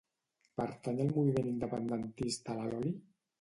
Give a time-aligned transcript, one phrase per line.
[0.61, 2.97] Pertany al moviment independentista la Loli?